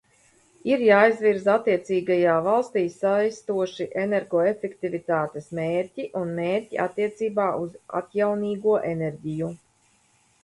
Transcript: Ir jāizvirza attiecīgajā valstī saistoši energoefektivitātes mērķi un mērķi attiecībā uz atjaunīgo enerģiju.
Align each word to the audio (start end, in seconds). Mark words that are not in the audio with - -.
Ir 0.69 0.83
jāizvirza 0.83 1.51
attiecīgajā 1.55 2.37
valstī 2.47 2.81
saistoši 2.93 3.85
energoefektivitātes 4.03 5.49
mērķi 5.59 6.05
un 6.21 6.31
mērķi 6.39 6.79
attiecībā 6.87 7.51
uz 7.67 7.75
atjaunīgo 8.01 8.79
enerģiju. 8.93 9.51